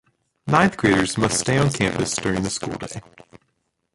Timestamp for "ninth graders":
0.47-1.15